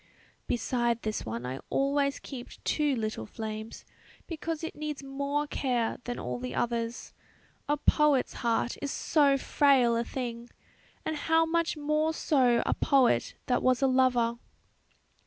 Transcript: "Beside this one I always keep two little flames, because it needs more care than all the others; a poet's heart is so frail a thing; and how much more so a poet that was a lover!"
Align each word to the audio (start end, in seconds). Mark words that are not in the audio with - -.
"Beside 0.47 1.03
this 1.03 1.27
one 1.27 1.45
I 1.45 1.59
always 1.69 2.17
keep 2.17 2.49
two 2.63 2.95
little 2.95 3.27
flames, 3.27 3.85
because 4.25 4.63
it 4.63 4.75
needs 4.75 5.03
more 5.03 5.45
care 5.45 5.97
than 6.05 6.17
all 6.17 6.39
the 6.39 6.55
others; 6.55 7.13
a 7.69 7.77
poet's 7.77 8.33
heart 8.41 8.77
is 8.81 8.89
so 8.89 9.37
frail 9.37 9.95
a 9.95 10.03
thing; 10.03 10.49
and 11.05 11.15
how 11.15 11.45
much 11.45 11.77
more 11.77 12.15
so 12.15 12.63
a 12.65 12.73
poet 12.73 13.35
that 13.45 13.61
was 13.61 13.83
a 13.83 13.87
lover!" 13.87 14.39